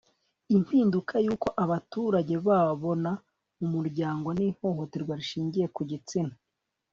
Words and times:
impinduka 0.55 1.15
y 1.25 1.29
uko 1.33 1.47
abaturage 1.63 2.35
babona 2.47 3.11
umuryango 3.65 4.27
n'ihohoterwa 4.37 5.13
rishingiye 5.19 5.67
ku 5.75 5.81
gitsina 5.91 6.35